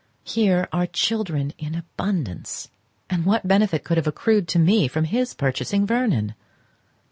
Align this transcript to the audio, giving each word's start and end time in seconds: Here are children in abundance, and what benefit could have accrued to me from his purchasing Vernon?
Here 0.23 0.67
are 0.73 0.87
children 0.87 1.53
in 1.59 1.75
abundance, 1.75 2.71
and 3.07 3.23
what 3.23 3.47
benefit 3.47 3.83
could 3.83 3.97
have 3.97 4.07
accrued 4.07 4.47
to 4.47 4.57
me 4.57 4.87
from 4.87 5.03
his 5.03 5.35
purchasing 5.35 5.85
Vernon? 5.85 6.33